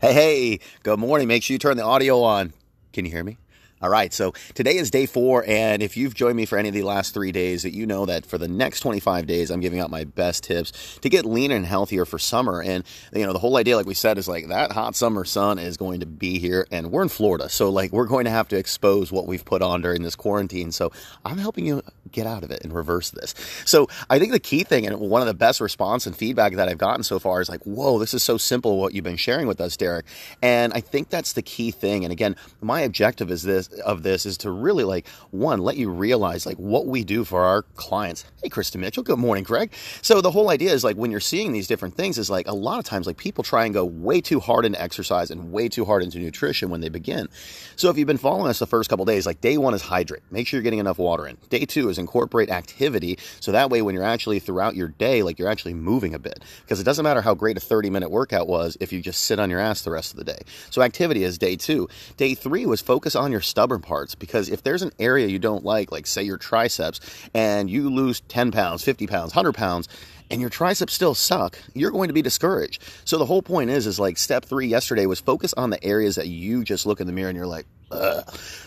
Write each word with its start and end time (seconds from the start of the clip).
Hey, 0.00 0.14
hey, 0.14 0.60
good 0.82 0.98
morning. 0.98 1.28
Make 1.28 1.42
sure 1.42 1.52
you 1.52 1.58
turn 1.58 1.76
the 1.76 1.84
audio 1.84 2.22
on. 2.22 2.54
Can 2.94 3.04
you 3.04 3.10
hear 3.10 3.22
me? 3.22 3.36
All 3.82 3.88
right, 3.88 4.12
so 4.12 4.34
today 4.52 4.76
is 4.76 4.90
day 4.90 5.06
four, 5.06 5.42
and 5.46 5.82
if 5.82 5.96
you've 5.96 6.12
joined 6.12 6.36
me 6.36 6.44
for 6.44 6.58
any 6.58 6.68
of 6.68 6.74
the 6.74 6.82
last 6.82 7.14
three 7.14 7.32
days, 7.32 7.62
that 7.62 7.72
you 7.72 7.86
know 7.86 8.04
that 8.04 8.26
for 8.26 8.36
the 8.36 8.46
next 8.46 8.80
25 8.80 9.26
days, 9.26 9.50
I'm 9.50 9.60
giving 9.60 9.80
out 9.80 9.88
my 9.88 10.04
best 10.04 10.44
tips 10.44 10.98
to 11.00 11.08
get 11.08 11.24
leaner 11.24 11.56
and 11.56 11.64
healthier 11.64 12.04
for 12.04 12.18
summer. 12.18 12.60
And 12.60 12.84
you 13.14 13.24
know, 13.24 13.32
the 13.32 13.38
whole 13.38 13.56
idea, 13.56 13.78
like 13.78 13.86
we 13.86 13.94
said, 13.94 14.18
is 14.18 14.28
like 14.28 14.48
that 14.48 14.72
hot 14.72 14.96
summer 14.96 15.24
sun 15.24 15.58
is 15.58 15.78
going 15.78 16.00
to 16.00 16.06
be 16.06 16.38
here, 16.38 16.66
and 16.70 16.92
we're 16.92 17.00
in 17.00 17.08
Florida, 17.08 17.48
so 17.48 17.70
like 17.70 17.90
we're 17.90 18.04
going 18.04 18.26
to 18.26 18.30
have 18.30 18.48
to 18.48 18.58
expose 18.58 19.10
what 19.10 19.26
we've 19.26 19.46
put 19.46 19.62
on 19.62 19.80
during 19.80 20.02
this 20.02 20.14
quarantine. 20.14 20.72
So 20.72 20.92
I'm 21.24 21.38
helping 21.38 21.64
you 21.64 21.80
get 22.12 22.26
out 22.26 22.44
of 22.44 22.50
it 22.50 22.62
and 22.62 22.74
reverse 22.74 23.08
this. 23.08 23.34
So 23.64 23.88
I 24.10 24.18
think 24.18 24.32
the 24.32 24.40
key 24.40 24.62
thing, 24.62 24.86
and 24.86 25.00
one 25.00 25.22
of 25.22 25.26
the 25.26 25.32
best 25.32 25.58
response 25.58 26.06
and 26.06 26.14
feedback 26.14 26.52
that 26.56 26.68
I've 26.68 26.76
gotten 26.76 27.02
so 27.02 27.18
far, 27.18 27.40
is 27.40 27.48
like, 27.48 27.62
"Whoa, 27.62 27.98
this 27.98 28.12
is 28.12 28.22
so 28.22 28.36
simple 28.36 28.78
what 28.78 28.92
you've 28.92 29.04
been 29.04 29.16
sharing 29.16 29.46
with 29.46 29.58
us, 29.58 29.74
Derek." 29.78 30.04
And 30.42 30.74
I 30.74 30.80
think 30.80 31.08
that's 31.08 31.32
the 31.32 31.40
key 31.40 31.70
thing. 31.70 32.04
And 32.04 32.12
again, 32.12 32.36
my 32.60 32.82
objective 32.82 33.30
is 33.30 33.42
this 33.42 33.69
of 33.84 34.02
this 34.02 34.26
is 34.26 34.38
to 34.38 34.50
really 34.50 34.84
like 34.84 35.08
one 35.30 35.60
let 35.60 35.76
you 35.76 35.90
realize 35.90 36.46
like 36.46 36.56
what 36.56 36.86
we 36.86 37.04
do 37.04 37.24
for 37.24 37.42
our 37.42 37.62
clients. 37.62 38.24
Hey, 38.42 38.48
Krista 38.48 38.76
Mitchell. 38.76 39.02
Good 39.02 39.18
morning, 39.18 39.44
Craig. 39.44 39.72
So 40.02 40.20
the 40.20 40.30
whole 40.30 40.50
idea 40.50 40.72
is 40.72 40.84
like 40.84 40.96
when 40.96 41.10
you're 41.10 41.20
seeing 41.20 41.52
these 41.52 41.66
different 41.66 41.96
things 41.96 42.18
is 42.18 42.30
like 42.30 42.48
a 42.48 42.54
lot 42.54 42.78
of 42.78 42.84
times 42.84 43.06
like 43.06 43.16
people 43.16 43.44
try 43.44 43.64
and 43.64 43.74
go 43.74 43.84
way 43.84 44.20
too 44.20 44.40
hard 44.40 44.64
into 44.64 44.80
exercise 44.80 45.30
and 45.30 45.52
way 45.52 45.68
too 45.68 45.84
hard 45.84 46.02
into 46.02 46.18
nutrition 46.18 46.70
when 46.70 46.80
they 46.80 46.88
begin. 46.88 47.28
So 47.76 47.90
if 47.90 47.98
you've 47.98 48.06
been 48.06 48.18
following 48.18 48.48
us 48.48 48.58
the 48.58 48.66
first 48.66 48.90
couple 48.90 49.04
days, 49.04 49.26
like 49.26 49.40
day 49.40 49.58
one 49.58 49.74
is 49.74 49.82
hydrate. 49.82 50.22
Make 50.30 50.46
sure 50.46 50.58
you're 50.58 50.64
getting 50.64 50.78
enough 50.78 50.98
water 50.98 51.26
in. 51.26 51.36
Day 51.48 51.64
two 51.64 51.88
is 51.88 51.98
incorporate 51.98 52.50
activity. 52.50 53.18
So 53.40 53.52
that 53.52 53.70
way 53.70 53.82
when 53.82 53.94
you're 53.94 54.04
actually 54.04 54.38
throughout 54.40 54.74
your 54.74 54.88
day, 54.88 55.22
like 55.22 55.38
you're 55.38 55.48
actually 55.48 55.74
moving 55.74 56.14
a 56.14 56.18
bit. 56.18 56.42
Because 56.62 56.80
it 56.80 56.84
doesn't 56.84 57.04
matter 57.04 57.20
how 57.22 57.34
great 57.34 57.56
a 57.56 57.60
30 57.60 57.90
minute 57.90 58.10
workout 58.10 58.48
was 58.48 58.76
if 58.80 58.92
you 58.92 59.00
just 59.00 59.22
sit 59.22 59.38
on 59.38 59.50
your 59.50 59.60
ass 59.60 59.82
the 59.82 59.90
rest 59.90 60.12
of 60.12 60.18
the 60.18 60.24
day. 60.24 60.40
So 60.70 60.82
activity 60.82 61.24
is 61.24 61.38
day 61.38 61.56
two. 61.56 61.88
Day 62.16 62.34
three 62.34 62.66
was 62.66 62.80
focus 62.80 63.14
on 63.14 63.32
your 63.32 63.40
stubborn 63.60 63.82
parts 63.82 64.14
because 64.14 64.48
if 64.48 64.62
there's 64.62 64.80
an 64.80 64.90
area 64.98 65.26
you 65.26 65.38
don't 65.38 65.66
like, 65.66 65.92
like 65.92 66.06
say 66.06 66.22
your 66.22 66.38
triceps, 66.38 66.98
and 67.34 67.68
you 67.68 67.90
lose 67.90 68.22
10 68.22 68.52
pounds, 68.52 68.82
50 68.82 69.06
pounds, 69.06 69.34
100 69.34 69.52
pounds, 69.52 69.86
and 70.30 70.40
your 70.40 70.48
triceps 70.48 70.94
still 70.94 71.14
suck, 71.14 71.58
you're 71.74 71.90
going 71.90 72.08
to 72.08 72.14
be 72.14 72.22
discouraged. 72.22 72.82
So 73.04 73.18
the 73.18 73.26
whole 73.26 73.42
point 73.42 73.68
is, 73.68 73.86
is 73.86 74.00
like 74.00 74.16
step 74.16 74.46
three 74.46 74.66
yesterday 74.66 75.04
was 75.04 75.20
focus 75.20 75.52
on 75.58 75.68
the 75.68 75.84
areas 75.84 76.16
that 76.16 76.28
you 76.28 76.64
just 76.64 76.86
look 76.86 77.02
in 77.02 77.06
the 77.06 77.12
mirror 77.12 77.28
and 77.28 77.36
you're 77.36 77.46
like, 77.46 77.66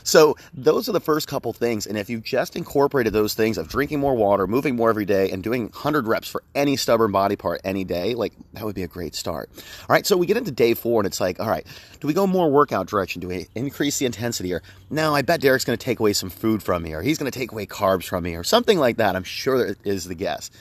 So 0.04 0.36
those 0.54 0.90
are 0.90 0.92
the 0.92 1.00
first 1.00 1.28
couple 1.28 1.54
things, 1.54 1.88
and 1.88 1.98
if 1.98 2.10
you 2.10 2.20
just 2.20 2.56
incorporated 2.56 3.14
those 3.14 3.34
things 3.34 3.58
of 3.58 3.70
drinking 3.70 4.00
more 4.00 4.16
water, 4.16 4.48
moving 4.48 4.76
more 4.76 4.90
every 4.90 5.06
day, 5.06 5.32
and 5.32 5.42
doing 5.42 5.64
100 5.64 6.08
reps 6.08 6.28
for 6.28 6.44
any 6.56 6.76
stubborn 6.76 7.12
body 7.12 7.36
part 7.36 7.62
any 7.64 7.84
day, 7.84 8.16
like 8.16 8.34
that 8.54 8.66
would 8.66 8.76
be 8.76 8.84
a 8.84 8.88
great 8.88 9.16
start. 9.16 9.50
All 9.54 9.94
right, 9.94 10.06
so 10.06 10.18
we 10.18 10.26
get 10.26 10.38
into 10.38 10.52
day 10.52 10.74
four, 10.74 11.02
and 11.02 11.08
it's 11.08 11.22
like, 11.22 11.40
all 11.40 11.48
right, 11.48 11.66
do 12.00 12.08
we 12.08 12.14
go 12.14 12.28
more 12.28 12.52
workout 12.52 12.88
direction? 12.88 13.22
Do 13.22 13.30
we 13.30 13.48
increase 13.56 13.98
the 13.98 14.06
intensity? 14.06 14.54
Or 14.54 14.62
no, 14.90 15.16
I 15.16 15.22
bet 15.22 15.40
Derek's 15.42 15.66
going 15.66 15.78
to 15.78 15.84
take 15.84 16.00
away 16.00 16.14
some 16.14 16.30
food 16.30 16.62
from 16.62 16.84
me, 16.84 16.94
or 16.94 17.02
he's 17.02 17.18
going 17.18 17.32
to 17.32 17.38
take 17.38 17.52
away 17.52 17.66
carbs 17.66 18.06
from 18.06 18.24
me, 18.24 18.36
or 18.36 18.44
something 18.44 18.78
like 18.78 18.98
that. 18.98 19.16
I'm 19.16 19.24
sure 19.24 19.68
that 19.68 19.78
is 19.86 20.06
the 20.06 20.16
guess 20.16 20.52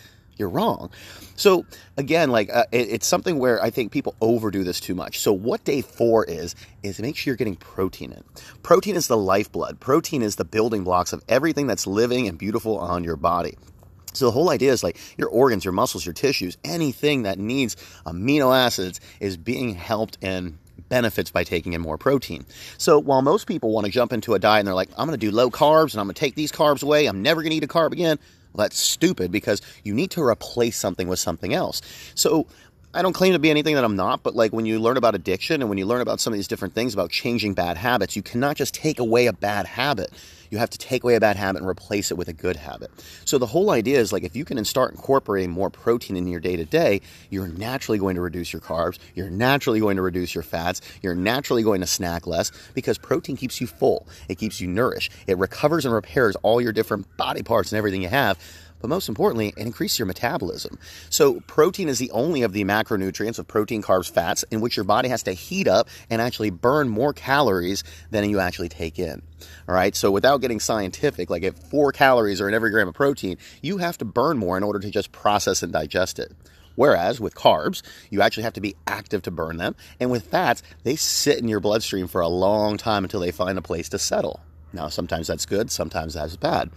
you're 0.43 0.51
wrong. 0.51 0.91
So 1.37 1.65
again, 1.97 2.31
like 2.31 2.51
uh, 2.53 2.65
it, 2.73 2.89
it's 2.91 3.07
something 3.07 3.39
where 3.39 3.63
I 3.63 3.71
think 3.71 3.93
people 3.93 4.17
overdo 4.21 4.65
this 4.65 4.81
too 4.81 4.95
much. 4.95 5.21
So 5.21 5.33
what 5.33 5.65
day 5.65 5.81
four 5.81 6.25
is 6.25 6.57
is 6.83 7.01
make 7.01 7.17
sure 7.17 7.31
you're 7.31 7.37
getting 7.37 7.57
protein 7.57 8.13
in. 8.13 8.25
Protein 8.63 8.97
is 8.97 9.07
the 9.07 9.17
lifeblood. 9.17 9.79
Protein 9.79 10.21
is 10.21 10.37
the 10.37 10.45
building 10.45 10.83
blocks 10.83 11.13
of 11.13 11.23
everything 11.29 11.69
that's 11.69 11.87
living 11.87 12.27
and 12.27 12.37
beautiful 12.37 12.77
on 12.79 13.05
your 13.05 13.17
body. 13.17 13.57
So 14.15 14.27
the 14.27 14.33
whole 14.33 14.51
idea 14.51 14.73
is 14.73 14.83
like 14.83 14.99
your 15.17 15.29
organs, 15.29 15.65
your 15.65 15.73
muscles, 15.73 16.05
your 16.05 16.13
tissues, 16.13 16.59
anything 16.65 17.23
that 17.23 17.39
needs 17.39 17.77
amino 18.05 18.55
acids 18.55 19.01
is 19.21 19.37
being 19.37 19.75
helped 19.75 20.19
and 20.21 20.59
benefits 20.89 21.31
by 21.31 21.45
taking 21.45 21.73
in 21.73 21.81
more 21.81 21.97
protein. 21.97 22.45
So 22.77 22.99
while 22.99 23.23
most 23.23 23.47
people 23.47 23.73
want 23.73 23.87
to 23.87 23.93
jump 23.93 24.13
into 24.13 24.35
a 24.35 24.39
diet 24.39 24.61
and 24.61 24.67
they're 24.67 24.75
like, 24.75 24.91
I'm 24.99 25.07
going 25.07 25.19
to 25.19 25.27
do 25.27 25.31
low 25.31 25.51
carbs 25.51 25.93
and 25.93 26.01
I'm 26.01 26.07
going 26.07 26.15
to 26.15 26.21
take 26.21 26.35
these 26.35 26.53
carbs 26.53 26.83
away, 26.83 27.07
I'm 27.07 27.23
never 27.23 27.43
going 27.43 27.51
to 27.51 27.57
eat 27.57 27.65
a 27.65 27.69
carb 27.69 27.93
again. 27.93 28.19
That's 28.55 28.79
stupid 28.79 29.31
because 29.31 29.61
you 29.85 29.95
need 29.95 30.11
to 30.13 30.23
replace 30.23 30.77
something 30.77 31.09
with 31.09 31.19
something 31.19 31.55
else. 31.55 31.81
So 32.15 32.47
I 32.95 33.01
don't 33.01 33.15
claim 33.15 33.33
to 33.33 33.39
be 33.39 33.51
anything 33.51 33.75
that 33.77 33.85
I'm 33.85 33.97
not, 33.97 34.23
but 34.23 34.35
like 34.35 34.53
when 34.53 34.67
you 34.67 34.79
learn 34.79 34.99
about 34.99 35.15
addiction 35.15 35.63
and 35.63 35.71
when 35.71 35.79
you 35.79 35.87
learn 35.87 36.03
about 36.03 36.21
some 36.21 36.35
of 36.35 36.39
these 36.39 36.47
different 36.47 36.75
things 36.75 36.93
about 36.93 37.11
changing 37.11 37.55
bad 37.55 37.79
habits, 37.79 38.17
you 38.17 38.23
cannot 38.23 38.57
just 38.57 38.75
take 38.75 38.99
away 38.99 39.27
a 39.29 39.33
bad 39.33 39.65
habit. 39.65 40.13
You 40.51 40.59
have 40.59 40.69
to 40.69 40.77
take 40.77 41.03
away 41.03 41.15
a 41.15 41.21
bad 41.21 41.37
habit 41.37 41.63
and 41.63 41.71
replace 41.71 42.11
it 42.11 42.19
with 42.19 42.29
a 42.29 42.35
good 42.35 42.57
habit. 42.57 42.91
So 43.25 43.39
the 43.39 43.47
whole 43.47 43.71
idea 43.71 43.99
is 43.99 44.13
like 44.13 44.25
if 44.25 44.37
you 44.37 44.45
can 44.45 44.63
start 44.67 44.91
incorporating 44.91 45.51
more 45.51 45.71
protein 45.71 46.19
in 46.19 46.27
your 46.27 46.41
day 46.41 46.57
to 46.57 46.67
day, 46.67 47.01
you're 47.31 47.49
naturally 47.49 47.99
going 47.99 48.17
to 48.17 48.21
reduce 48.21 48.53
your 48.53 48.61
carbs, 48.61 48.99
you're 49.15 49.31
naturally 49.31 49.81
going 49.81 49.97
to 49.97 50.03
reduce 50.03 50.35
your 50.35 50.45
fats, 50.45 50.83
you're 51.01 51.15
naturally 51.15 51.63
going 51.63 51.81
to 51.81 51.87
snack 51.87 52.27
less 52.27 52.53
because 52.75 52.99
protein 52.99 53.39
keeps 53.39 53.59
you 53.59 53.67
full. 53.67 54.07
It 54.29 54.35
keeps 54.35 54.61
you 54.61 54.69
nourished. 54.69 55.13
It 55.27 55.39
recovers 55.39 55.87
and 55.87 55.95
repairs 55.95 56.37
all 56.43 56.61
your 56.61 56.73
different 56.73 57.17
body 57.17 57.43
parts 57.43 57.73
and 57.73 57.79
everything 57.79 58.03
you 58.03 58.11
have 58.11 58.39
but 58.83 58.89
most 58.89 59.09
importantly, 59.09 59.55
it 59.57 59.59
increases 59.59 59.99
your 59.99 60.07
metabolism. 60.07 60.79
So, 61.09 61.41
protein 61.47 61.89
is 61.89 61.99
the 61.99 62.11
only 62.11 62.43
of 62.43 62.53
the 62.53 62.65
macronutrients 62.65 63.39
of 63.39 63.49
protein, 63.49 63.83
carbs, 63.83 64.11
fats 64.11 64.45
in 64.51 64.61
which 64.61 64.77
your 64.77 64.85
body 64.85 65.09
has 65.09 65.23
to 65.23 65.33
heat 65.33 65.69
up 65.69 65.89
and 66.11 66.21
actually 66.21 66.51
burn 66.51 66.89
more 66.89 67.15
calories 67.15 67.85
than 68.11 68.29
you 68.29 68.41
actually 68.41 68.69
take 68.69 68.99
in. 68.99 69.23
All 69.69 69.75
right, 69.75 69.95
so 69.95 70.11
without 70.11 70.41
getting 70.41 70.61
scientific, 70.61 71.31
like 71.31 71.45
if 71.45 71.57
four 71.57 71.93
calories 71.93 72.41
are 72.41 72.49
in 72.49 72.55
every 72.55 72.71
gram 72.71 72.89
of 72.89 72.95
protein, 72.95 73.39
you 73.63 73.79
have 73.79 73.97
to 73.99 74.05
burn 74.05 74.37
more 74.37 74.57
in 74.57 74.63
order 74.63 74.81
to 74.81 74.91
just 74.91 75.13
process 75.13 75.63
and 75.63 75.73
digest 75.73 76.19
it. 76.19 76.33
Whereas 76.75 77.21
with 77.21 77.35
carbs, 77.35 77.83
you 78.11 78.23
actually 78.23 78.45
have 78.45 78.55
to 78.55 78.61
be 78.61 78.77
active 78.87 79.23
to 79.23 79.31
burn 79.31 79.59
them. 79.59 79.77
And 80.01 80.11
with 80.11 80.27
fats, 80.27 80.63
they 80.85 80.97
sit 80.97 81.39
in 81.39 81.49
your 81.49 81.61
bloodstream 81.61 82.09
for 82.09 82.21
a 82.21 82.29
long 82.29 82.77
time 82.79 83.05
until 83.05 83.21
they 83.21 83.31
find 83.31 83.59
a 83.59 83.63
place 83.63 83.89
to 83.91 83.99
settle. 83.99 84.41
Now, 84.73 84.89
sometimes 84.89 85.27
that's 85.27 85.47
good, 85.47 85.71
sometimes 85.71 86.15
that's 86.15 86.37
bad. 86.37 86.71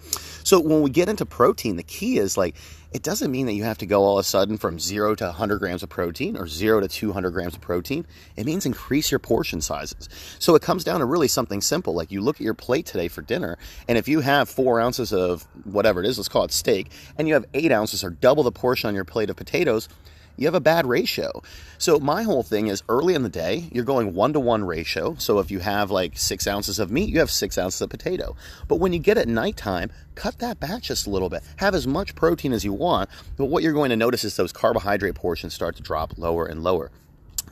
So 0.43 0.59
when 0.59 0.81
we 0.81 0.89
get 0.89 1.09
into 1.09 1.25
protein, 1.25 1.75
the 1.75 1.83
key 1.83 2.17
is 2.17 2.37
like, 2.37 2.55
it 2.91 3.03
doesn't 3.03 3.29
mean 3.29 3.45
that 3.47 3.53
you 3.53 3.63
have 3.63 3.77
to 3.79 3.85
go 3.85 4.03
all 4.03 4.17
of 4.17 4.21
a 4.21 4.27
sudden 4.27 4.57
from 4.57 4.79
zero 4.79 5.15
to 5.15 5.25
100 5.25 5.59
grams 5.59 5.83
of 5.83 5.89
protein 5.89 6.37
or 6.37 6.47
zero 6.47 6.79
to 6.79 6.87
200 6.87 7.31
grams 7.31 7.53
of 7.53 7.61
protein. 7.61 8.05
It 8.37 8.45
means 8.45 8.65
increase 8.65 9.11
your 9.11 9.19
portion 9.19 9.59
sizes. 9.59 10.07
So 10.39 10.55
it 10.55 10.61
comes 10.61 10.83
down 10.85 10.99
to 10.99 11.05
really 11.05 11.27
something 11.27 11.59
simple. 11.61 11.93
Like 11.93 12.11
you 12.11 12.21
look 12.21 12.37
at 12.37 12.41
your 12.41 12.53
plate 12.53 12.85
today 12.85 13.09
for 13.09 13.21
dinner, 13.21 13.57
and 13.89 13.97
if 13.97 14.07
you 14.07 14.21
have 14.21 14.47
four 14.47 14.79
ounces 14.79 15.11
of 15.11 15.45
whatever 15.65 16.01
it 16.01 16.05
is, 16.05 16.17
let's 16.17 16.29
call 16.29 16.45
it 16.45 16.53
steak, 16.53 16.89
and 17.17 17.27
you 17.27 17.33
have 17.33 17.45
eight 17.53 17.71
ounces 17.71 18.03
or 18.03 18.11
double 18.11 18.43
the 18.43 18.51
portion 18.51 18.87
on 18.87 18.95
your 18.95 19.03
plate 19.03 19.29
of 19.29 19.35
potatoes, 19.35 19.89
you 20.37 20.47
have 20.47 20.55
a 20.55 20.59
bad 20.59 20.85
ratio. 20.85 21.41
So 21.77 21.99
my 21.99 22.23
whole 22.23 22.43
thing 22.43 22.67
is 22.67 22.83
early 22.89 23.13
in 23.13 23.23
the 23.23 23.29
day, 23.29 23.69
you're 23.71 23.83
going 23.83 24.13
one 24.13 24.33
to 24.33 24.39
one 24.39 24.63
ratio. 24.63 25.15
So 25.17 25.39
if 25.39 25.51
you 25.51 25.59
have 25.59 25.91
like 25.91 26.17
six 26.17 26.47
ounces 26.47 26.79
of 26.79 26.91
meat, 26.91 27.09
you 27.09 27.19
have 27.19 27.31
six 27.31 27.57
ounces 27.57 27.81
of 27.81 27.89
potato. 27.89 28.35
But 28.67 28.77
when 28.77 28.93
you 28.93 28.99
get 28.99 29.17
at 29.17 29.27
nighttime, 29.27 29.91
cut 30.15 30.39
that 30.39 30.59
back 30.59 30.83
just 30.83 31.07
a 31.07 31.09
little 31.09 31.29
bit. 31.29 31.43
Have 31.57 31.75
as 31.75 31.87
much 31.87 32.15
protein 32.15 32.53
as 32.53 32.63
you 32.63 32.73
want. 32.73 33.09
But 33.37 33.45
what 33.45 33.63
you're 33.63 33.73
going 33.73 33.89
to 33.89 33.95
notice 33.95 34.23
is 34.23 34.35
those 34.35 34.51
carbohydrate 34.51 35.15
portions 35.15 35.53
start 35.53 35.75
to 35.77 35.83
drop 35.83 36.17
lower 36.17 36.45
and 36.45 36.63
lower. 36.63 36.91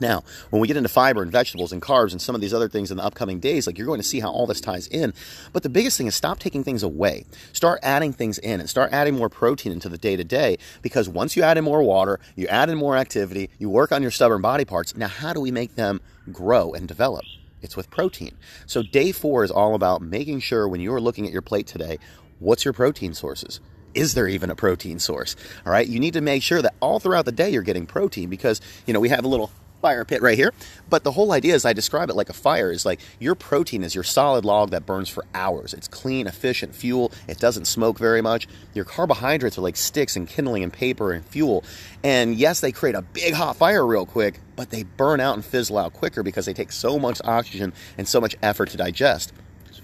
Now, 0.00 0.24
when 0.50 0.60
we 0.60 0.68
get 0.68 0.76
into 0.76 0.88
fiber 0.88 1.22
and 1.22 1.30
vegetables 1.30 1.72
and 1.72 1.80
carbs 1.80 2.12
and 2.12 2.20
some 2.20 2.34
of 2.34 2.40
these 2.40 2.54
other 2.54 2.68
things 2.68 2.90
in 2.90 2.96
the 2.96 3.04
upcoming 3.04 3.38
days, 3.38 3.66
like 3.66 3.78
you're 3.78 3.86
going 3.86 4.00
to 4.00 4.06
see 4.06 4.20
how 4.20 4.30
all 4.30 4.46
this 4.46 4.60
ties 4.60 4.86
in. 4.88 5.14
But 5.52 5.62
the 5.62 5.68
biggest 5.68 5.96
thing 5.96 6.06
is 6.06 6.14
stop 6.14 6.38
taking 6.38 6.64
things 6.64 6.82
away. 6.82 7.26
Start 7.52 7.80
adding 7.82 8.12
things 8.12 8.38
in 8.38 8.60
and 8.60 8.68
start 8.68 8.92
adding 8.92 9.14
more 9.14 9.28
protein 9.28 9.72
into 9.72 9.88
the 9.88 9.98
day 9.98 10.16
to 10.16 10.24
day 10.24 10.58
because 10.82 11.08
once 11.08 11.36
you 11.36 11.42
add 11.42 11.58
in 11.58 11.64
more 11.64 11.82
water, 11.82 12.18
you 12.34 12.46
add 12.48 12.70
in 12.70 12.78
more 12.78 12.96
activity, 12.96 13.50
you 13.58 13.70
work 13.70 13.92
on 13.92 14.02
your 14.02 14.10
stubborn 14.10 14.42
body 14.42 14.64
parts. 14.64 14.96
Now, 14.96 15.08
how 15.08 15.32
do 15.32 15.40
we 15.40 15.50
make 15.50 15.76
them 15.76 16.00
grow 16.32 16.72
and 16.72 16.88
develop? 16.88 17.24
It's 17.62 17.76
with 17.76 17.90
protein. 17.90 18.36
So, 18.66 18.82
day 18.82 19.10
four 19.10 19.42
is 19.42 19.50
all 19.50 19.74
about 19.74 20.02
making 20.02 20.40
sure 20.40 20.68
when 20.68 20.82
you're 20.82 21.00
looking 21.00 21.24
at 21.26 21.32
your 21.32 21.40
plate 21.40 21.66
today, 21.66 21.98
what's 22.38 22.64
your 22.64 22.74
protein 22.74 23.14
sources? 23.14 23.60
is 23.94 24.14
there 24.14 24.26
even 24.26 24.50
a 24.50 24.56
protein 24.56 24.98
source? 24.98 25.36
All 25.64 25.72
right, 25.72 25.86
you 25.86 26.00
need 26.00 26.14
to 26.14 26.20
make 26.20 26.42
sure 26.42 26.60
that 26.60 26.74
all 26.80 26.98
throughout 26.98 27.24
the 27.24 27.32
day 27.32 27.50
you're 27.50 27.62
getting 27.62 27.86
protein 27.86 28.28
because, 28.28 28.60
you 28.86 28.92
know, 28.92 29.00
we 29.00 29.08
have 29.08 29.24
a 29.24 29.28
little 29.28 29.50
fire 29.84 30.06
pit 30.06 30.22
right 30.22 30.38
here. 30.38 30.50
But 30.88 31.04
the 31.04 31.12
whole 31.12 31.32
idea 31.32 31.54
is 31.54 31.66
I 31.66 31.74
describe 31.74 32.08
it 32.08 32.16
like 32.16 32.30
a 32.30 32.32
fire 32.32 32.72
is 32.72 32.86
like 32.86 33.00
your 33.20 33.34
protein 33.34 33.82
is 33.82 33.94
your 33.94 34.02
solid 34.02 34.42
log 34.42 34.70
that 34.70 34.86
burns 34.86 35.10
for 35.10 35.26
hours. 35.34 35.74
It's 35.74 35.88
clean, 35.88 36.26
efficient 36.26 36.74
fuel. 36.74 37.12
It 37.28 37.38
doesn't 37.38 37.66
smoke 37.66 37.98
very 37.98 38.22
much. 38.22 38.48
Your 38.72 38.86
carbohydrates 38.86 39.58
are 39.58 39.60
like 39.60 39.76
sticks 39.76 40.16
and 40.16 40.26
kindling 40.26 40.62
and 40.62 40.72
paper 40.72 41.12
and 41.12 41.22
fuel. 41.22 41.64
And 42.02 42.34
yes, 42.34 42.60
they 42.60 42.72
create 42.72 42.94
a 42.94 43.02
big 43.02 43.34
hot 43.34 43.56
fire 43.56 43.86
real 43.86 44.06
quick, 44.06 44.40
but 44.56 44.70
they 44.70 44.84
burn 44.84 45.20
out 45.20 45.34
and 45.34 45.44
fizzle 45.44 45.76
out 45.76 45.92
quicker 45.92 46.22
because 46.22 46.46
they 46.46 46.54
take 46.54 46.72
so 46.72 46.98
much 46.98 47.20
oxygen 47.22 47.74
and 47.98 48.08
so 48.08 48.22
much 48.22 48.34
effort 48.42 48.70
to 48.70 48.78
digest 48.78 49.34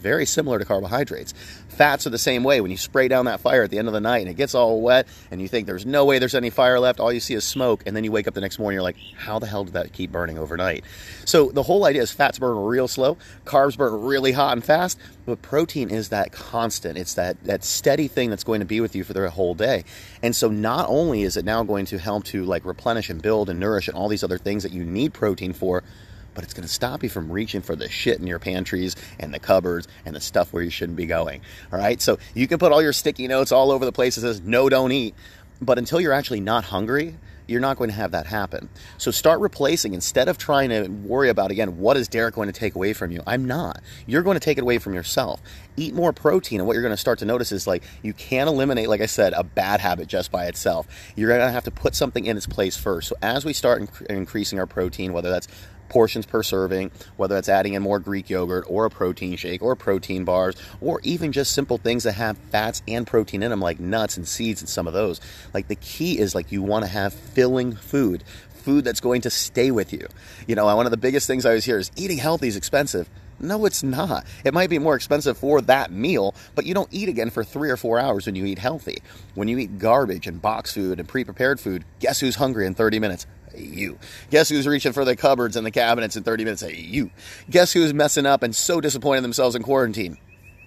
very 0.01 0.27
similar 0.27 0.59
to 0.59 0.65
carbohydrates. 0.65 1.33
Fats 1.69 2.07
are 2.07 2.11
the 2.11 2.19
same 2.19 2.45
way. 2.45 2.61
When 2.61 2.71
you 2.71 2.77
spray 2.77 3.09
down 3.09 3.27
that 3.27 3.41
fire 3.41 3.63
at 3.63 3.71
the 3.71 3.79
end 3.79 3.89
of 3.89 3.95
the 3.95 4.01
night 4.01 4.19
and 4.19 4.29
it 4.29 4.35
gets 4.35 4.55
all 4.55 4.81
wet 4.81 5.07
and 5.31 5.41
you 5.41 5.49
think 5.49 5.67
there's 5.67 5.87
no 5.87 6.05
way 6.05 6.19
there's 6.19 6.35
any 6.35 6.51
fire 6.51 6.79
left, 6.81 7.01
all 7.01 7.13
you 7.13 7.21
see 7.21 7.35
is 7.35 7.45
smoke, 7.45 7.83
and 7.87 7.97
then 7.97 8.05
you 8.05 8.13
wake 8.13 8.27
up 8.29 8.35
the 8.35 8.41
next 8.41 8.59
morning, 8.59 8.75
you're 8.75 8.83
like, 8.83 8.97
how 9.17 9.39
the 9.39 9.47
hell 9.47 9.65
did 9.65 9.75
that 9.75 9.93
keep 9.93 10.13
burning 10.13 10.39
overnight? 10.39 10.85
So 11.25 11.51
the 11.51 11.63
whole 11.63 11.85
idea 11.85 12.03
is 12.03 12.11
fats 12.11 12.39
burn 12.39 12.57
real 12.57 12.89
slow, 12.89 13.17
carbs 13.45 13.77
burn 13.77 14.03
really 14.03 14.33
hot 14.33 14.53
and 14.53 14.65
fast, 14.65 14.99
but 15.27 15.43
protein 15.43 15.91
is 15.91 16.09
that 16.09 16.33
constant. 16.33 16.99
It's 16.99 17.15
that, 17.15 17.43
that 17.45 17.65
steady 17.65 18.09
thing 18.09 18.31
that's 18.31 18.45
going 18.45 18.61
to 18.61 18.67
be 18.67 18.81
with 18.81 18.95
you 18.95 19.05
for 19.05 19.13
the 19.13 19.31
whole 19.31 19.55
day. 19.55 19.85
And 20.23 20.35
so 20.35 20.49
not 20.49 20.87
only 20.89 21.23
is 21.23 21.37
it 21.37 21.45
now 21.45 21.63
going 21.63 21.87
to 21.87 21.99
help 21.99 22.25
to 22.25 22.45
like 22.45 22.65
replenish 22.65 23.11
and 23.11 23.23
build 23.23 23.49
and 23.49 23.61
nourish 23.61 23.89
and 23.89 23.97
all 23.97 24.09
these 24.09 24.25
other 24.25 24.39
things 24.39 24.63
that 24.65 24.73
you 24.73 24.85
need 24.85 25.15
protein 25.15 25.53
for, 25.53 25.83
but 26.35 26.45
it's 26.45 26.55
going 26.55 26.67
to 26.67 26.73
stop 26.73 27.03
you 27.03 27.09
from 27.09 27.31
reaching 27.31 27.63
for 27.63 27.77
the 27.77 27.89
shit 27.89 28.19
in 28.19 28.27
your 28.27 28.39
pantries 28.39 28.97
and 29.19 29.33
the 29.33 29.39
cupboards 29.39 29.89
and 30.05 30.15
the 30.15 30.21
stuff 30.21 30.53
where 30.53 30.63
you 30.63 30.71
shouldn't 30.71 30.97
be 30.97 31.07
going. 31.07 31.41
All 31.73 31.79
right. 31.79 32.01
So 32.01 32.19
you 32.35 32.47
can 32.47 32.59
put 32.59 32.73
all 32.73 32.83
your 32.83 32.93
sticky 32.93 33.29
notes 33.29 33.53
all 33.53 33.71
over 33.71 33.85
the 33.85 33.93
place 33.93 34.15
that 34.15 34.23
says 34.23 34.41
no, 34.41 34.69
don't 34.69 34.93
eat. 34.93 35.15
But 35.61 35.79
until 35.79 36.01
you're 36.01 36.13
actually 36.13 36.41
not 36.41 36.65
hungry, 36.65 37.17
you're 37.51 37.61
not 37.61 37.77
going 37.77 37.91
to 37.91 37.97
have 37.97 38.13
that 38.13 38.27
happen. 38.27 38.69
So 38.97 39.11
start 39.11 39.41
replacing 39.41 39.93
instead 39.93 40.29
of 40.29 40.39
trying 40.39 40.71
to 40.71 40.87
worry 40.87 41.29
about 41.29 41.51
again 41.51 41.79
what 41.79 41.97
is 41.97 42.07
Derek 42.07 42.37
going 42.37 42.47
to 42.47 42.59
take 42.59 42.77
away 42.77 42.93
from 42.93 43.11
you. 43.11 43.23
I'm 43.27 43.45
not. 43.45 43.83
You're 44.07 44.23
going 44.23 44.37
to 44.37 44.41
take 44.41 44.57
it 44.57 44.61
away 44.63 44.79
from 44.79 44.95
yourself. 44.95 45.43
Eat 45.77 45.93
more 45.93 46.13
protein, 46.13 46.61
and 46.61 46.67
what 46.67 46.75
you're 46.75 46.83
going 46.83 46.95
to 46.95 46.97
start 46.97 47.19
to 47.19 47.25
notice 47.25 47.51
is 47.51 47.67
like 47.67 47.83
you 48.03 48.13
can't 48.13 48.49
eliminate, 48.49 48.89
like 48.89 49.01
I 49.01 49.07
said, 49.07 49.33
a 49.33 49.43
bad 49.43 49.81
habit 49.81 50.07
just 50.07 50.31
by 50.31 50.47
itself. 50.47 50.87
You're 51.17 51.29
going 51.29 51.41
to 51.41 51.51
have 51.51 51.65
to 51.65 51.71
put 51.71 51.95
something 51.95 52.25
in 52.25 52.37
its 52.37 52.47
place 52.47 52.77
first. 52.77 53.09
So 53.09 53.17
as 53.21 53.45
we 53.45 53.53
start 53.53 53.83
inc- 53.83 54.07
increasing 54.07 54.61
our 54.61 54.67
protein, 54.67 55.13
whether 55.13 55.31
that's 55.31 55.49
portions 55.91 56.25
per 56.25 56.43
serving, 56.43 56.91
whether 57.17 57.35
that's 57.35 57.49
adding 57.49 57.75
in 57.75 57.83
more 57.83 57.99
Greek 57.99 58.31
yogurt 58.31 58.65
or 58.69 58.87
a 58.87 58.91
protein 58.91 59.37
shake 59.37 59.61
or 59.61 59.77
protein 59.77 60.25
bars, 60.25 60.57
or 60.81 61.01
even 61.03 61.33
just 61.33 61.53
simple 61.53 61.77
things 61.77 62.05
that 62.05 62.13
have 62.13 62.39
fats 62.51 62.81
and 62.89 63.07
protein 63.07 63.43
in 63.43 63.51
them, 63.51 63.61
like 63.61 63.79
nuts 63.79 64.17
and 64.17 64.27
seeds 64.27 64.63
and 64.63 64.69
some 64.69 64.87
of 64.87 64.95
those. 64.95 65.21
Like 65.53 65.69
the 65.69 65.77
key 65.77 66.19
is 66.19 66.35
like 66.35 66.51
you 66.51 66.63
want 66.63 66.85
to 66.85 66.91
have 66.91 67.13
filling 67.13 67.75
food, 67.75 68.25
food 68.49 68.85
that's 68.85 69.01
going 69.01 69.21
to 69.23 69.31
stay 69.31 69.71
with 69.71 69.93
you. 69.93 70.07
You 70.47 70.55
know, 70.55 70.65
one 70.75 70.87
of 70.87 70.93
the 70.93 70.97
biggest 70.97 71.27
things 71.27 71.45
I 71.45 71.51
always 71.51 71.65
hear 71.65 71.79
is 71.79 71.91
eating 71.97 72.19
healthy 72.19 72.49
is 72.49 72.57
expensive. 72.57 73.09
No, 73.41 73.65
it's 73.65 73.83
not. 73.83 74.27
It 74.45 74.53
might 74.53 74.69
be 74.69 74.79
more 74.79 74.95
expensive 74.95 75.39
for 75.39 75.63
that 75.63 75.91
meal, 75.91 76.35
but 76.55 76.67
you 76.67 76.75
don't 76.75 76.93
eat 76.93 77.09
again 77.09 77.31
for 77.31 77.43
three 77.43 77.71
or 77.71 77.77
four 77.77 77.99
hours 77.99 78.27
when 78.27 78.37
you 78.37 78.45
eat 78.45 78.59
healthy. 78.59 79.03
When 79.35 79.49
you 79.49 79.59
eat 79.59 79.79
garbage 79.79 80.27
and 80.27 80.43
box 80.43 80.75
food 80.75 80.99
and 80.99 81.09
pre 81.09 81.25
prepared 81.25 81.59
food, 81.59 81.85
guess 82.01 82.21
who's 82.21 82.37
hungry 82.37 82.67
in 82.67 82.75
30 82.75 82.99
minutes? 82.99 83.27
You. 83.57 83.99
Guess 84.31 84.51
who's 84.51 84.67
reaching 84.67 84.93
for 84.93 85.05
the 85.05 85.17
cupboards 85.17 85.57
and 85.57 85.67
the 85.67 85.71
cabinets 85.71 86.17
in 86.17 86.23
30 86.23 86.45
minutes? 86.45 86.63
You. 86.63 87.11
Guess 87.49 87.73
who's 87.73 87.95
messing 87.95 88.27
up 88.27 88.43
and 88.43 88.55
so 88.55 88.81
disappointed 88.81 89.23
themselves 89.23 89.57
in 89.57 89.63
quarantine? 89.63 90.19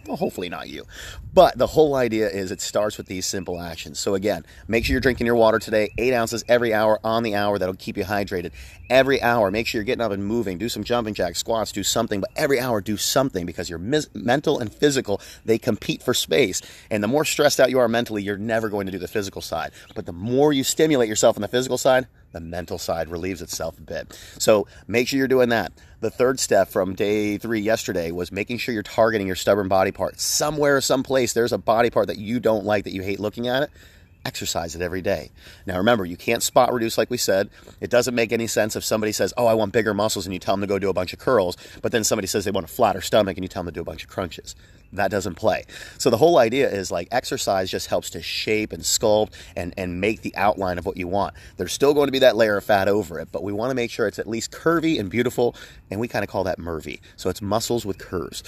Well, 0.05 0.17
hopefully 0.17 0.49
not 0.49 0.67
you. 0.67 0.85
But 1.33 1.57
the 1.57 1.67
whole 1.67 1.95
idea 1.95 2.29
is 2.29 2.51
it 2.51 2.59
starts 2.59 2.97
with 2.97 3.07
these 3.07 3.25
simple 3.25 3.59
actions. 3.59 3.99
So, 3.99 4.15
again, 4.15 4.45
make 4.67 4.83
sure 4.83 4.93
you're 4.93 5.01
drinking 5.01 5.27
your 5.27 5.35
water 5.35 5.59
today, 5.59 5.91
eight 5.97 6.13
ounces 6.13 6.43
every 6.49 6.73
hour 6.73 6.99
on 7.05 7.23
the 7.23 7.35
hour. 7.35 7.57
That'll 7.57 7.75
keep 7.75 7.95
you 7.95 8.03
hydrated. 8.03 8.51
Every 8.89 9.21
hour, 9.21 9.49
make 9.49 9.65
sure 9.65 9.79
you're 9.79 9.85
getting 9.85 10.03
up 10.03 10.11
and 10.11 10.25
moving. 10.25 10.57
Do 10.57 10.67
some 10.67 10.83
jumping 10.83 11.13
jacks, 11.13 11.39
squats, 11.39 11.71
do 11.71 11.83
something. 11.83 12.19
But 12.19 12.31
every 12.35 12.59
hour, 12.59 12.81
do 12.81 12.97
something 12.97 13.45
because 13.45 13.69
your 13.69 13.79
mis- 13.79 14.09
mental 14.13 14.59
and 14.59 14.73
physical, 14.73 15.21
they 15.45 15.57
compete 15.57 16.03
for 16.03 16.13
space. 16.13 16.61
And 16.91 17.01
the 17.01 17.07
more 17.07 17.23
stressed 17.23 17.61
out 17.61 17.69
you 17.69 17.79
are 17.79 17.87
mentally, 17.87 18.23
you're 18.23 18.37
never 18.37 18.67
going 18.67 18.85
to 18.87 18.91
do 18.91 18.99
the 18.99 19.07
physical 19.07 19.41
side. 19.41 19.71
But 19.95 20.05
the 20.05 20.13
more 20.13 20.51
you 20.51 20.65
stimulate 20.65 21.07
yourself 21.07 21.37
on 21.37 21.41
the 21.41 21.47
physical 21.47 21.77
side, 21.77 22.07
the 22.33 22.41
mental 22.41 22.77
side 22.77 23.09
relieves 23.09 23.41
itself 23.41 23.77
a 23.77 23.81
bit. 23.81 24.19
So 24.39 24.67
make 24.87 25.07
sure 25.07 25.17
you're 25.17 25.27
doing 25.27 25.49
that. 25.49 25.71
The 26.01 26.11
third 26.11 26.39
step 26.39 26.67
from 26.67 26.95
day 26.95 27.37
three 27.37 27.61
yesterday 27.61 28.11
was 28.11 28.31
making 28.31 28.57
sure 28.57 28.73
you're 28.73 28.83
targeting 28.83 29.27
your 29.27 29.37
stubborn 29.37 29.69
body 29.69 29.91
part. 29.91 30.19
Somewhere, 30.19 30.81
someplace, 30.81 31.31
there's 31.31 31.53
a 31.53 31.57
body 31.57 31.89
part 31.89 32.07
that 32.07 32.17
you 32.17 32.41
don't 32.41 32.65
like, 32.65 32.83
that 32.83 32.93
you 32.93 33.01
hate 33.01 33.21
looking 33.21 33.47
at 33.47 33.63
it 33.63 33.69
exercise 34.25 34.75
it 34.75 34.81
every 34.81 35.01
day. 35.01 35.31
Now 35.65 35.77
remember, 35.77 36.05
you 36.05 36.17
can't 36.17 36.43
spot 36.43 36.73
reduce 36.73 36.97
like 36.97 37.09
we 37.09 37.17
said. 37.17 37.49
It 37.81 37.89
doesn't 37.89 38.15
make 38.15 38.31
any 38.31 38.47
sense 38.47 38.75
if 38.75 38.83
somebody 38.83 39.11
says, 39.11 39.33
"Oh, 39.37 39.45
I 39.45 39.53
want 39.53 39.73
bigger 39.73 39.93
muscles," 39.93 40.25
and 40.25 40.33
you 40.33 40.39
tell 40.39 40.53
them 40.53 40.61
to 40.61 40.67
go 40.67 40.79
do 40.79 40.89
a 40.89 40.93
bunch 40.93 41.13
of 41.13 41.19
curls, 41.19 41.57
but 41.81 41.91
then 41.91 42.03
somebody 42.03 42.27
says 42.27 42.45
they 42.45 42.51
want 42.51 42.65
a 42.65 42.73
flatter 42.73 43.01
stomach 43.01 43.37
and 43.37 43.43
you 43.43 43.47
tell 43.49 43.63
them 43.63 43.73
to 43.73 43.77
do 43.77 43.81
a 43.81 43.85
bunch 43.85 44.03
of 44.03 44.09
crunches. 44.09 44.55
That 44.93 45.09
doesn't 45.09 45.35
play. 45.35 45.65
So 45.97 46.09
the 46.11 46.17
whole 46.17 46.37
idea 46.37 46.69
is 46.69 46.91
like 46.91 47.07
exercise 47.11 47.71
just 47.71 47.87
helps 47.87 48.11
to 48.11 48.21
shape 48.21 48.71
and 48.73 48.83
sculpt 48.83 49.33
and 49.55 49.73
and 49.75 49.99
make 49.99 50.21
the 50.21 50.35
outline 50.35 50.77
of 50.77 50.85
what 50.85 50.97
you 50.97 51.07
want. 51.07 51.33
There's 51.57 51.73
still 51.73 51.93
going 51.93 52.07
to 52.07 52.11
be 52.11 52.19
that 52.19 52.35
layer 52.35 52.57
of 52.57 52.63
fat 52.63 52.87
over 52.87 53.19
it, 53.19 53.29
but 53.31 53.43
we 53.43 53.51
want 53.51 53.71
to 53.71 53.75
make 53.75 53.91
sure 53.91 54.07
it's 54.07 54.19
at 54.19 54.27
least 54.27 54.51
curvy 54.51 54.99
and 54.99 55.09
beautiful, 55.09 55.55
and 55.89 55.99
we 55.99 56.07
kind 56.07 56.23
of 56.23 56.29
call 56.29 56.43
that 56.43 56.59
mervy. 56.59 56.99
So 57.15 57.29
it's 57.29 57.41
muscles 57.41 57.85
with 57.85 57.97
curves. 57.97 58.43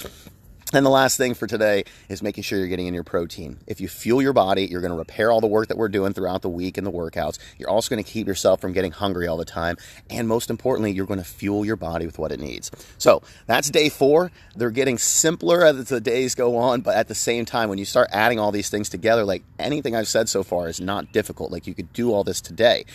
And 0.72 0.84
the 0.84 0.90
last 0.90 1.16
thing 1.16 1.34
for 1.34 1.46
today 1.46 1.84
is 2.08 2.24
making 2.24 2.42
sure 2.42 2.58
you're 2.58 2.66
getting 2.66 2.88
in 2.88 2.94
your 2.94 3.04
protein. 3.04 3.58
If 3.68 3.80
you 3.80 3.86
fuel 3.86 4.20
your 4.20 4.32
body, 4.32 4.66
you're 4.66 4.80
going 4.80 4.90
to 4.90 4.98
repair 4.98 5.30
all 5.30 5.40
the 5.40 5.46
work 5.46 5.68
that 5.68 5.76
we're 5.76 5.88
doing 5.88 6.12
throughout 6.12 6.42
the 6.42 6.48
week 6.48 6.76
and 6.76 6.84
the 6.84 6.90
workouts. 6.90 7.38
You're 7.56 7.70
also 7.70 7.88
going 7.94 8.02
to 8.02 8.10
keep 8.10 8.26
yourself 8.26 8.60
from 8.60 8.72
getting 8.72 8.90
hungry 8.90 9.28
all 9.28 9.36
the 9.36 9.44
time. 9.44 9.76
And 10.10 10.26
most 10.26 10.50
importantly, 10.50 10.90
you're 10.90 11.06
going 11.06 11.20
to 11.20 11.24
fuel 11.24 11.64
your 11.64 11.76
body 11.76 12.04
with 12.04 12.18
what 12.18 12.32
it 12.32 12.40
needs. 12.40 12.72
So 12.98 13.22
that's 13.46 13.70
day 13.70 13.88
four. 13.88 14.32
They're 14.56 14.72
getting 14.72 14.98
simpler 14.98 15.64
as 15.64 15.84
the 15.84 16.00
days 16.00 16.34
go 16.34 16.56
on, 16.56 16.80
but 16.80 16.96
at 16.96 17.06
the 17.06 17.14
same 17.14 17.44
time, 17.44 17.68
when 17.68 17.78
you 17.78 17.84
start 17.84 18.08
adding 18.10 18.40
all 18.40 18.50
these 18.50 18.68
things 18.68 18.88
together, 18.88 19.24
like 19.24 19.44
anything 19.60 19.94
I've 19.94 20.08
said 20.08 20.28
so 20.28 20.42
far 20.42 20.68
is 20.68 20.80
not 20.80 21.12
difficult. 21.12 21.52
Like 21.52 21.68
you 21.68 21.74
could 21.74 21.92
do 21.92 22.12
all 22.12 22.24
this 22.24 22.40
today 22.40 22.86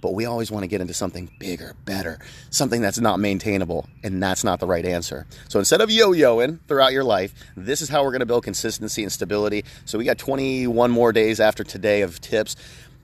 but 0.00 0.14
we 0.14 0.24
always 0.24 0.50
want 0.50 0.62
to 0.62 0.66
get 0.66 0.80
into 0.80 0.94
something 0.94 1.30
bigger, 1.38 1.74
better, 1.84 2.18
something 2.50 2.80
that's 2.80 2.98
not 2.98 3.20
maintainable, 3.20 3.88
and 4.02 4.22
that's 4.22 4.44
not 4.44 4.60
the 4.60 4.66
right 4.66 4.84
answer. 4.84 5.26
So 5.48 5.58
instead 5.58 5.80
of 5.80 5.90
yo 5.90 6.12
yoing 6.12 6.60
throughout 6.68 6.92
your 6.92 7.04
life, 7.04 7.34
this 7.56 7.82
is 7.82 7.88
how 7.88 8.04
we're 8.04 8.10
going 8.10 8.20
to 8.20 8.26
build 8.26 8.44
consistency 8.44 9.02
and 9.02 9.12
stability. 9.12 9.64
So 9.84 9.98
we 9.98 10.04
got 10.04 10.18
21 10.18 10.90
more 10.90 11.12
days 11.12 11.40
after 11.40 11.64
today 11.64 12.02
of 12.02 12.20
tips. 12.20 12.56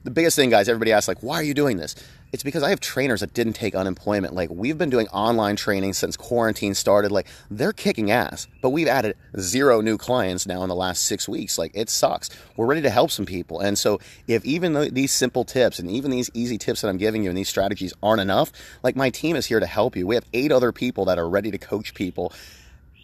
The 0.05 0.11
biggest 0.11 0.37
thing, 0.37 0.51
guys, 0.51 0.69
everybody 0.69 0.93
asks, 0.93 1.09
like, 1.09 1.23
why 1.23 1.37
are 1.37 1.43
you 1.43 1.55
doing 1.55 1.79
this? 1.79 1.95
It's 2.31 2.43
because 2.43 2.63
I 2.63 2.69
have 2.69 2.81
trainers 2.81 3.21
that 3.21 3.33
didn't 3.33 3.55
take 3.55 3.75
unemployment. 3.75 4.35
Like 4.35 4.51
we've 4.51 4.77
been 4.77 4.91
doing 4.91 5.07
online 5.09 5.57
training 5.57 5.93
since 5.93 6.17
quarantine 6.17 6.75
started. 6.75 7.13
Like 7.13 7.29
they're 7.49 7.73
kicking 7.73 8.11
ass, 8.11 8.49
but 8.61 8.71
we've 8.71 8.89
added 8.89 9.17
zero 9.39 9.81
new 9.81 9.97
clients 9.97 10.45
now 10.45 10.63
in 10.65 10.69
the 10.69 10.75
last 10.75 11.05
six 11.05 11.29
weeks. 11.29 11.59
Like 11.59 11.71
it 11.75 11.89
sucks. 11.89 12.31
We're 12.57 12.67
ready 12.67 12.83
to 12.83 12.91
help 12.91 13.13
some 13.13 13.25
people. 13.25 13.61
And 13.61 13.79
so 13.79 14.01
if 14.27 14.45
even 14.45 14.93
these 14.93 15.13
simple 15.13 15.45
tips 15.45 15.79
and 15.79 15.89
even 15.89 16.11
these 16.11 16.29
easy 16.35 16.59
tips 16.59 16.81
that 16.81 16.89
I'm 16.89 16.99
giving 16.99 17.23
you 17.23 17.31
and 17.31 17.39
these 17.39 17.49
strategies 17.49 17.95
aren't 18.03 18.21
enough, 18.21 18.51
like 18.83 18.97
my 18.97 19.11
team 19.11 19.37
is 19.37 19.47
here 19.47 19.61
to 19.61 19.67
help 19.67 19.95
you. 19.95 20.05
We 20.05 20.17
have 20.17 20.27
eight 20.35 20.51
other 20.51 20.73
people 20.73 21.05
that 21.05 21.21
are 21.21 21.29
ready 21.29 21.53
to 21.53 21.59
coach 21.59 21.95
people 21.95 22.33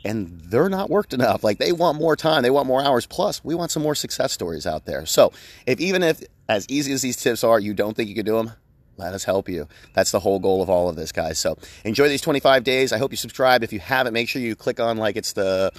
and 0.05 0.41
they're 0.43 0.69
not 0.69 0.91
worked 0.91 1.13
enough. 1.13 1.45
Like 1.45 1.59
they 1.59 1.73
want 1.73 1.99
more 1.99 2.17
time, 2.17 2.43
they 2.43 2.51
want 2.51 2.67
more 2.67 2.83
hours. 2.83 3.07
Plus, 3.07 3.45
we 3.45 3.55
want 3.55 3.71
some 3.71 3.83
more 3.83 3.95
success 3.95 4.33
stories 4.33 4.67
out 4.67 4.87
there. 4.87 5.07
So, 5.07 5.33
if 5.67 5.81
even 5.81 6.03
if 6.03 6.23
as 6.49 6.67
easy 6.69 6.93
as 6.93 7.03
these 7.03 7.17
tips 7.17 7.45
are, 7.45 7.61
you 7.61 7.75
don't 7.75 7.97
think 7.97 8.09
you 8.09 8.15
could 8.15 8.27
do 8.27 8.37
them, 8.37 8.53
let 8.97 9.15
us 9.15 9.25
help 9.25 9.49
you. 9.49 9.67
That's 9.95 10.11
the 10.11 10.21
whole 10.21 10.39
goal 10.39 10.63
of 10.63 10.69
all 10.69 10.89
of 10.89 10.97
this, 10.97 11.11
guys. 11.13 11.39
So 11.39 11.57
enjoy 11.85 12.09
these 12.09 12.21
25 12.21 12.65
days. 12.65 12.93
I 12.93 12.99
hope 12.99 13.11
you 13.13 13.17
subscribe. 13.17 13.63
If 13.63 13.73
you 13.73 13.81
haven't, 13.81 14.13
make 14.13 14.29
sure 14.29 14.43
you 14.43 14.55
click 14.55 14.79
on 14.79 14.99
like 14.99 15.17
it's 15.17 15.33
the 15.33 15.73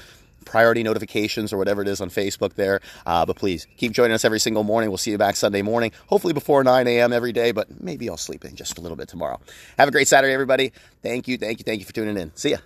priority 0.46 0.82
notifications 0.82 1.54
or 1.54 1.58
whatever 1.58 1.82
it 1.82 1.88
is 1.88 2.02
on 2.02 2.10
Facebook 2.10 2.56
there. 2.56 2.82
Uh, 3.06 3.26
but 3.26 3.36
please 3.36 3.68
keep 3.78 3.92
joining 3.92 4.14
us 4.14 4.26
every 4.26 4.40
single 4.40 4.64
morning. 4.64 4.90
We'll 4.90 4.98
see 4.98 5.12
you 5.12 5.18
back 5.18 5.36
Sunday 5.36 5.62
morning, 5.62 5.92
hopefully 6.08 6.34
before 6.34 6.64
9 6.64 6.88
a.m. 6.88 7.14
every 7.14 7.32
day, 7.32 7.52
but 7.52 7.82
maybe 7.82 8.10
I'll 8.10 8.18
sleep 8.18 8.44
in 8.44 8.56
just 8.56 8.78
a 8.78 8.82
little 8.82 8.98
bit 8.98 9.08
tomorrow. 9.08 9.40
Have 9.78 9.88
a 9.88 9.92
great 9.92 10.08
Saturday, 10.08 10.34
everybody. 10.34 10.72
Thank 11.04 11.28
you, 11.28 11.38
thank 11.38 11.60
you, 11.60 11.64
thank 11.64 11.80
you 11.80 11.86
for 11.86 11.94
tuning 11.94 12.18
in. 12.18 12.36
See 12.36 12.52
ya. 12.52 12.58